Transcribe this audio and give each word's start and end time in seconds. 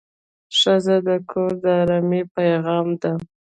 ښځه 0.59 0.95
د 1.07 1.09
کور 1.29 1.51
د 1.63 1.65
ارامۍ 1.81 2.21
پېغام 2.35 2.87
ده. 3.01 3.11